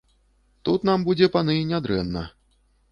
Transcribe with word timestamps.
Тут 0.69 0.87
нам 0.91 1.05
будзе, 1.11 1.31
паны, 1.37 1.59
нядрэнна. 1.75 2.27